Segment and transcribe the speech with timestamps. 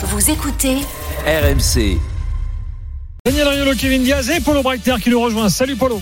[0.00, 0.76] Vous écoutez
[1.26, 1.98] RMC.
[3.24, 5.48] Daniel Riolo, Kevin Diaz et Polo Breitner qui nous rejoint.
[5.48, 6.00] Salut Polo.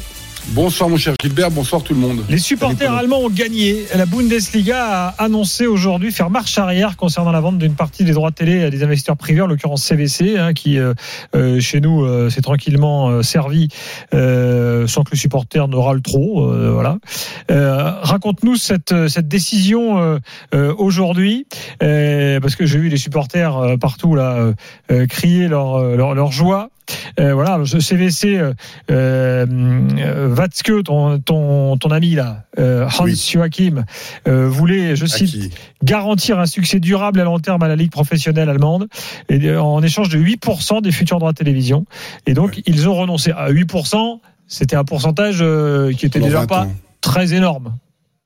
[0.51, 2.25] Bonsoir mon cher Gilbert, bonsoir tout le monde.
[2.29, 3.85] Les supporters allemands ont gagné.
[3.95, 8.31] La Bundesliga a annoncé aujourd'hui faire marche arrière concernant la vente d'une partie des droits
[8.31, 10.95] de télé à des investisseurs privés, en l'occurrence CVC, hein, qui euh,
[11.35, 13.69] euh, chez nous euh, s'est tranquillement euh, servi
[14.13, 16.49] sans que les supporters ne râlent trop.
[16.73, 16.99] voilà.
[17.49, 20.21] Raconte-nous cette, cette décision
[20.53, 21.47] aujourd'hui,
[21.81, 24.53] parce que j'ai vu les supporters partout là
[25.09, 26.71] crier leur, leur, leur joie.
[27.19, 28.53] Euh, voilà, CVC, euh,
[28.91, 29.47] euh,
[30.37, 33.17] Watzke, ton, ton, ton ami là, euh, Hans Oui.
[33.33, 33.85] Joachim,
[34.29, 38.49] euh, voulait, je cite, garantir un succès durable à long terme à la Ligue professionnelle
[38.49, 38.89] allemande
[39.29, 41.85] et de- en échange de 8% des futurs droits de télévision.
[42.27, 44.21] Et donc, ils ont renoncé à 8%.
[44.47, 46.73] C'était un pourcentage euh, qui était déjà 20 pas ans.
[47.01, 47.77] très énorme.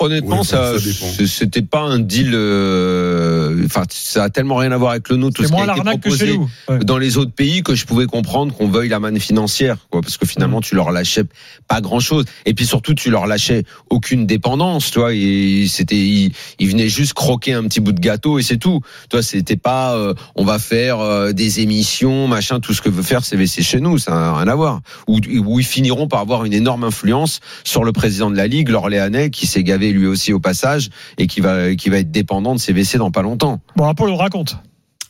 [0.00, 2.32] Honnêtement, Oui, ça, ça c'était pas un deal.
[2.34, 5.58] euh, Enfin, ça a tellement rien à voir avec le nôtre, tout C'est ce qui
[5.58, 6.50] moins a été l'arnaque que proposé chez nous.
[6.68, 6.78] Ouais.
[6.84, 10.16] dans les autres pays que je pouvais comprendre qu'on veuille la manne financière, quoi, parce
[10.16, 11.24] que finalement tu leur lâchais
[11.68, 15.96] pas grand chose, et puis surtout tu leur lâchais aucune dépendance, tu vois, et c'était,
[15.96, 19.22] ils, ils venaient juste croquer un petit bout de gâteau et c'est tout, tu vois,
[19.22, 23.24] c'était pas, euh, on va faire euh, des émissions, machin, tout ce que veut faire
[23.24, 26.54] CVC chez nous, ça n'a rien à voir, où, où ils finiront par avoir une
[26.54, 30.40] énorme influence sur le président de la ligue, l'Orléanais, qui s'est gavé lui aussi au
[30.40, 33.60] passage et qui va, qui va être dépendant de CVC dans pas longtemps.
[33.76, 34.56] Bon, Apollo, raconte.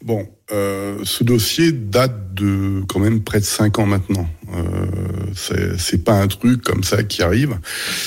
[0.02, 4.26] Bon, euh, ce dossier date de quand même près de cinq ans maintenant.
[4.54, 4.86] Euh,
[5.78, 7.58] c'est- pas un truc comme ça qui arrive.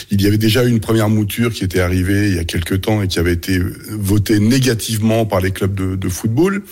[0.09, 3.03] Il y avait déjà une première mouture qui était arrivée il y a quelques temps
[3.03, 6.63] et qui avait été votée négativement par les clubs de, football.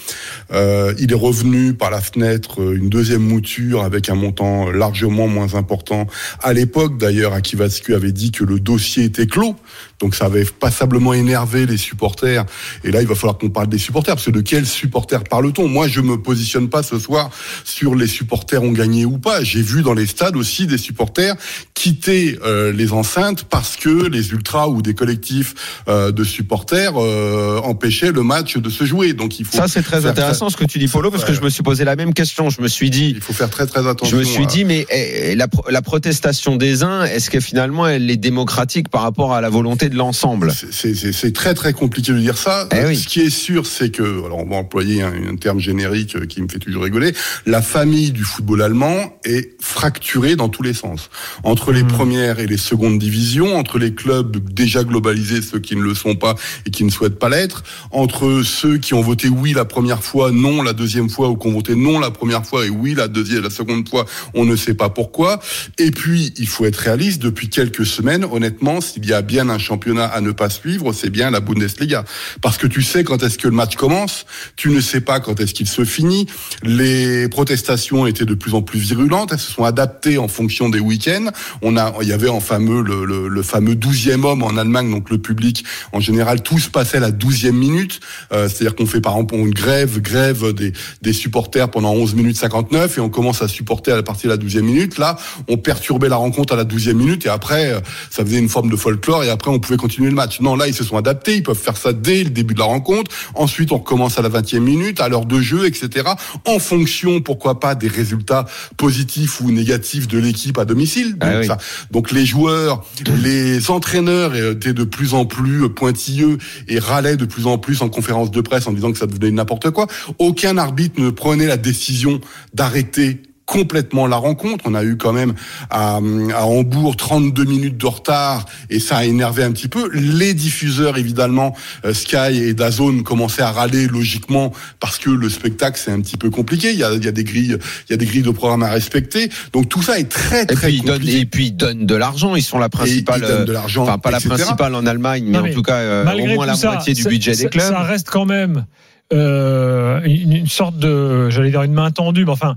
[0.51, 5.27] Euh, il est revenu par la fenêtre euh, une deuxième mouture avec un montant largement
[5.27, 6.07] moins important.
[6.41, 9.55] À l'époque, d'ailleurs, Akivatsku avait dit que le dossier était clos.
[9.99, 12.45] Donc ça avait passablement énervé les supporters.
[12.83, 14.15] Et là, il va falloir qu'on parle des supporters.
[14.15, 15.67] Parce que de quels supporters parle-t-on?
[15.67, 17.29] Moi, je me positionne pas ce soir
[17.63, 19.43] sur les supporters ont gagné ou pas.
[19.61, 21.35] Vu dans les stades aussi des supporters
[21.73, 25.53] quitter euh, les enceintes parce que les ultras ou des collectifs
[25.87, 29.13] euh, de supporters euh, empêchaient le match de se jouer.
[29.13, 31.41] Donc il faut Ça, c'est très intéressant ce que tu dis, Polo, parce que je
[31.41, 32.49] me suis posé la même question.
[32.49, 34.15] Je me suis dit, il faut faire très très attention.
[34.17, 37.39] je me suis à- dit, mais eh, la, pro- la protestation des uns, est-ce que
[37.39, 40.51] finalement elle est démocratique par rapport à la volonté de l'ensemble?
[40.71, 42.67] C'est- très très compliqué de dire ça.
[42.75, 42.97] Eh oui.
[42.97, 46.41] Ce qui est sûr, c'est que, alors on va employer un, un terme générique qui
[46.41, 47.13] me fait toujours rigoler,
[47.45, 51.09] la famille du football allemand est fracturée dans tous les sens.
[51.43, 51.89] Entre les Mhm.
[51.89, 56.15] premières et les secondes divisions, entre les clubs déjà globalisés, ceux qui ne le sont
[56.15, 56.35] pas
[56.65, 60.31] et qui ne souhaitent pas l'être, entre ceux qui ont voté oui la première fois,
[60.31, 63.07] non la deuxième fois, ou qui ont voté non la première fois et oui la
[63.07, 65.39] deuxième, la seconde fois, on ne sait pas pourquoi.
[65.77, 69.59] Et puis, il faut être réaliste, depuis quelques semaines, honnêtement, s'il y a bien un
[69.59, 72.03] championnat à ne pas suivre, c'est bien la Bundesliga.
[72.41, 74.25] Parce que tu sais quand est-ce que le match commence,
[74.55, 76.27] tu ne sais pas quand est-ce qu'il se finit.
[76.63, 81.27] Les protestations étaient de plus en plus virulentes, se sont adaptées en fonction des week-ends.
[81.61, 85.09] On a, il y avait en fameux, le, le, fameux douzième homme en Allemagne, donc
[85.09, 85.63] le public,
[85.93, 87.99] en général, tout se passait à la douzième minute.
[88.31, 92.37] Euh, C'est-à-dire qu'on fait par exemple une grève, grève des, des supporters pendant 11 minutes
[92.37, 94.97] 59 et on commence à supporter à la partir de la douzième minute.
[94.97, 97.79] Là, on perturbait la rencontre à la douzième minute et après, euh,
[98.09, 100.39] ça faisait une forme de folklore et après, on pouvait continuer le match.
[100.41, 102.65] Non, là, ils se sont adaptés, ils peuvent faire ça dès le début de la
[102.65, 103.11] rencontre.
[103.35, 106.09] Ensuite, on recommence à la vingtième minute, à l'heure de jeu, etc.
[106.45, 111.11] En fonction, pourquoi pas, des résultats positifs ou négatifs de l'équipe à domicile.
[111.17, 111.47] Donc, Ah oui.
[111.47, 111.57] ça-
[111.91, 112.83] donc les joueurs,
[113.23, 116.37] les entraîneurs étaient de plus en plus pointilleux
[116.67, 119.31] et râlaient de plus en plus en conférence de presse en disant que ça devenait
[119.31, 119.87] n'importe quoi.
[120.19, 122.19] Aucun arbitre ne prenait la décision
[122.53, 123.21] d'arrêter
[123.51, 124.63] complètement la rencontre.
[124.65, 125.33] On a eu quand même
[125.69, 129.89] à, à Hambourg 32 minutes de retard et ça a énervé un petit peu.
[129.93, 131.53] Les diffuseurs, évidemment,
[131.83, 136.15] euh, Sky et Dazone commençaient à râler logiquement parce que le spectacle c'est un petit
[136.15, 136.71] peu compliqué.
[136.71, 137.57] Il y a, il y a des grilles,
[137.89, 139.29] il y a des grilles de programme à respecter.
[139.51, 141.19] Donc tout ça est très et très puis, ils donnent, compliqué.
[141.19, 142.37] et puis ils donnent de l'argent.
[142.37, 145.37] Ils sont la principale, ils donnent de l'argent, enfin pas la principale en Allemagne, mais
[145.37, 147.67] Non, en tout cas euh, au moins la ça, moitié du budget des clubs.
[147.67, 148.65] Ça reste quand même
[149.13, 152.55] euh, une, une sorte de, j'allais dire une main tendue, mais enfin,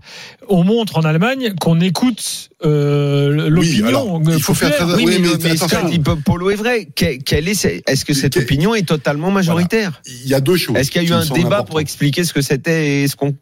[0.48, 3.86] on montre en Allemagne qu'on écoute euh, l'opinion.
[3.88, 6.14] alors, il faut faire très- Oui, Oui, mais, mais mais attention.
[6.24, 6.86] Polo est vrai.
[6.86, 10.56] Que- Quelle est, ce- est-ce que cette opinion est totalement majoritaire Il y a deux
[10.56, 10.76] choses.
[10.76, 13.34] Est-ce qu'il y a eu un débat pour expliquer ce que c'était et ce qu'on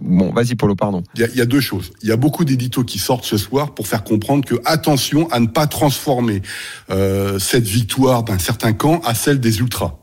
[0.00, 1.02] Bon, vas-y Polo, pardon.
[1.14, 1.92] Il y, a, il y a deux choses.
[2.02, 5.38] Il y a beaucoup d'éditos qui sortent ce soir pour faire comprendre que attention à
[5.40, 6.42] ne pas transformer
[6.90, 9.98] euh, cette victoire d'un certain camp à celle des ultras.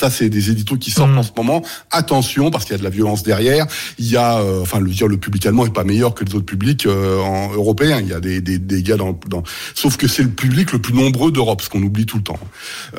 [0.00, 1.18] Ça, c'est des éditos qui sortent Mhm.
[1.18, 1.62] en ce moment.
[1.92, 3.66] Attention, parce qu'il y a de la violence derrière.
[3.98, 6.34] Il y a, euh, enfin, le dire, le public allemand est pas meilleur que les
[6.34, 8.00] autres publics euh, en, européens.
[8.00, 9.44] Il y a des, des, des gars dans, dans,
[9.74, 12.38] sauf que c'est le public le plus nombreux d'Europe, ce qu'on oublie tout le temps.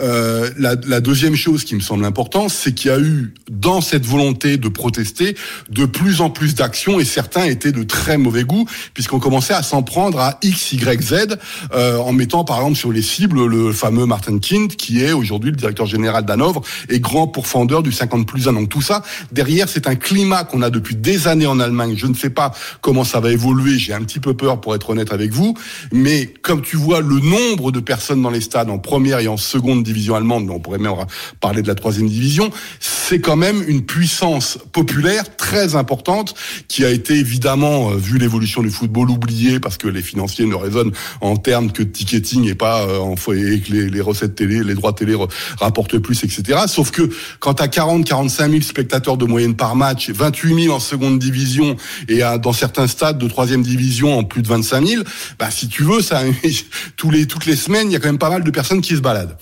[0.01, 3.81] Euh, la, la deuxième chose qui me semble importante, c'est qu'il y a eu dans
[3.81, 5.35] cette volonté de protester
[5.69, 9.63] de plus en plus d'actions et certains étaient de très mauvais goût puisqu'on commençait à
[9.63, 11.37] s'en prendre à X, Y, Z
[11.73, 15.51] euh, en mettant par exemple sur les cibles le fameux Martin Kind qui est aujourd'hui
[15.51, 18.53] le directeur général d'Hanovre et grand pourfendeur du 50 plus 1.
[18.53, 21.95] Donc tout ça, derrière, c'est un climat qu'on a depuis des années en Allemagne.
[21.97, 22.51] Je ne sais pas
[22.81, 23.77] comment ça va évoluer.
[23.77, 25.55] J'ai un petit peu peur pour être honnête avec vous.
[25.91, 29.37] Mais comme tu vois le nombre de personnes dans les stades en première et en
[29.37, 30.93] seconde division allemande, on pourrait même
[31.39, 32.49] parler de la troisième division,
[32.79, 36.35] c'est quand même une puissance populaire très importante
[36.67, 40.55] qui a été évidemment, euh, vu l'évolution du football, oubliée parce que les financiers ne
[40.55, 40.91] raisonnent
[41.21, 44.75] en termes que de ticketing et pas euh, en et que les recettes télé, les
[44.75, 45.15] droits télé
[45.59, 46.59] rapportent plus, etc.
[46.75, 50.75] Sauf que quand tu as 40, 45 000 spectateurs de moyenne par match, 28 000
[50.75, 51.77] en seconde division
[52.09, 55.03] et à, dans certains stades de troisième division en plus de 25 000,
[55.39, 56.21] bah, si tu veux, ça,
[56.97, 58.93] tous les, toutes les semaines, il y a quand même pas mal de personnes qui
[58.97, 59.37] se baladent.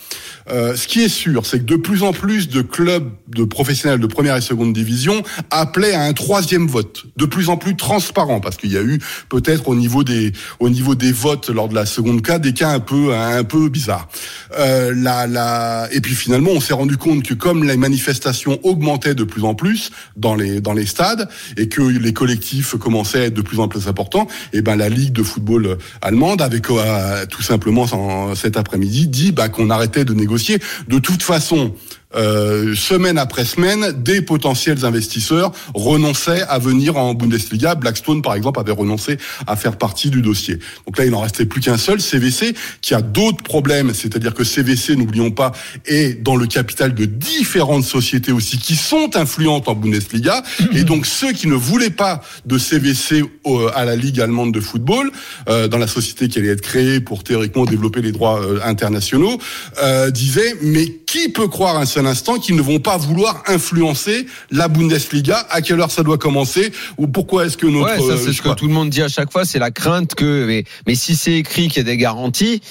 [0.51, 3.99] Euh, ce qui est sûr, c'est que de plus en plus de clubs de professionnels
[3.99, 8.41] de première et seconde division appelaient à un troisième vote, de plus en plus transparent,
[8.41, 8.99] parce qu'il y a eu
[9.29, 12.69] peut-être au niveau des au niveau des votes lors de la seconde cas des cas
[12.69, 14.07] un peu un peu bizarres.
[14.57, 19.23] Euh, la, et puis finalement, on s'est rendu compte que comme les manifestations augmentaient de
[19.23, 21.27] plus en plus dans les dans les stades
[21.57, 24.89] et que les collectifs commençaient à être de plus en plus importants, et ben la
[24.89, 30.05] ligue de football allemande avait euh, tout simplement en, cet après-midi dit bah, qu'on arrêtait
[30.05, 30.59] de négocier.
[30.87, 31.73] De toute façon,
[32.15, 37.75] euh, semaine après semaine, des potentiels investisseurs renonçaient à venir en Bundesliga.
[37.75, 39.17] Blackstone, par exemple, avait renoncé
[39.47, 40.59] à faire partie du dossier.
[40.85, 43.93] Donc là, il n'en restait plus qu'un seul, CVC, qui a d'autres problèmes.
[43.93, 45.51] C'est-à-dire que CVC, n'oublions pas,
[45.85, 50.43] est dans le capital de différentes sociétés aussi qui sont influentes en Bundesliga.
[50.73, 53.23] Et donc, ceux qui ne voulaient pas de CVC
[53.75, 55.11] à la Ligue allemande de football,
[55.49, 59.39] euh, dans la société qui allait être créée pour théoriquement développer les droits euh, internationaux,
[59.81, 64.25] euh, disaient, mais qui peut croire un seul instant qu'ils ne vont pas vouloir influencer
[64.51, 67.99] la Bundesliga À quelle heure ça doit commencer Ou pourquoi est-ce que notre...
[67.99, 70.15] Ouais, ça c'est ce que tout le monde dit à chaque fois, c'est la crainte
[70.15, 70.45] que...
[70.45, 72.61] Mais, mais si c'est écrit qu'il y a des garanties...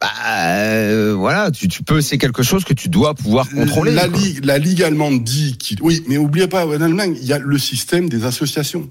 [0.00, 3.92] Bah, euh, voilà, tu, tu peux, c'est quelque chose que tu dois pouvoir contrôler.
[3.92, 7.32] La, ligue, la ligue allemande dit qu'il, oui, mais oubliez pas, en Allemagne, il y
[7.32, 8.90] a le système des associations.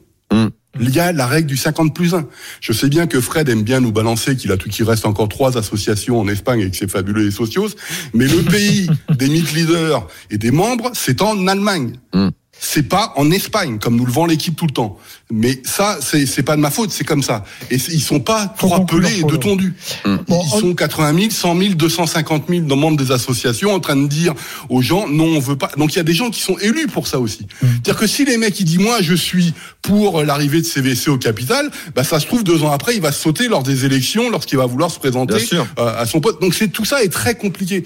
[0.79, 2.27] Il y a la règle du 50 plus 1.
[2.59, 5.29] Je sais bien que Fred aime bien nous balancer qu'il a tout, qu'il reste encore
[5.29, 7.69] trois associations en Espagne et que c'est fabuleux et socios.
[8.13, 11.93] Mais le pays des mythes leaders et des membres, c'est en Allemagne.
[12.13, 12.31] Hum.
[12.65, 14.97] C'est pas en Espagne, comme nous le vend l'équipe tout le temps.
[15.29, 17.43] Mais ça, c'est, c'est pas de ma faute, c'est comme ça.
[17.69, 19.73] Et ils sont pas trois pelés et deux tondus.
[20.05, 20.15] Mmh.
[20.15, 23.97] Ils bon, sont 80 000, 100 000, 250 000 dans membres des associations en train
[23.97, 24.33] de dire
[24.69, 25.71] aux gens, non, on veut pas.
[25.75, 27.43] Donc il y a des gens qui sont élus pour ça aussi.
[27.43, 27.67] Mmh.
[27.67, 31.17] C'est-à-dire que si les mecs, ils disent, moi, je suis pour l'arrivée de CVC au
[31.17, 34.57] capital, bah, ça se trouve, deux ans après, il va sauter lors des élections, lorsqu'il
[34.57, 36.39] va vouloir se présenter euh, à son poste.
[36.39, 37.83] Donc c'est, tout ça est très compliqué.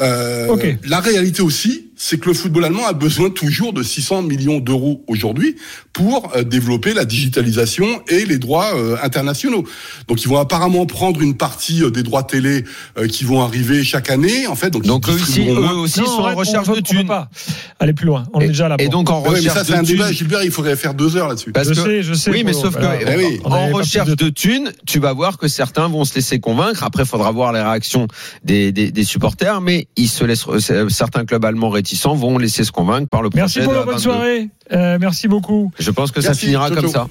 [0.00, 0.78] Euh, okay.
[0.84, 5.02] La réalité aussi, c'est que le football allemand a besoin toujours de 600 millions d'euros
[5.06, 5.56] aujourd'hui
[5.94, 9.64] pour euh, développer la digitalisation et les droits euh, internationaux.
[10.06, 12.64] Donc ils vont apparemment prendre une partie euh, des droits télé
[13.08, 14.46] qui vont arriver chaque année.
[14.46, 17.06] En fait, donc, donc eux aussi, eux aussi non, sont en recherche de thunes.
[17.06, 17.30] pas
[17.78, 18.24] aller plus loin.
[18.34, 18.76] On et, est déjà là.
[18.78, 20.12] Et donc en ouais, recherche mais ça, c'est un de débat.
[20.12, 20.44] Gilbert.
[20.44, 21.52] Il faudrait faire deux heures là-dessus.
[21.56, 22.30] je sais, je sais.
[22.30, 23.40] Oui, mais sauf voilà, que oui.
[23.44, 24.14] en recherche de...
[24.14, 26.84] de thunes, tu vas voir que certains vont se laisser convaincre.
[26.84, 28.06] Après, il faudra voir les réactions
[28.44, 30.46] des, des, des supporters, mais ils se laissent.
[30.88, 33.42] Certains clubs allemands réticents vont laisser se convaincre par le projet.
[33.42, 34.48] Merci pour la bonne soirée.
[34.72, 35.70] Euh, merci beaucoup.
[35.78, 36.80] Je pense que Merci, ça finira Toto.
[36.80, 37.06] comme ça.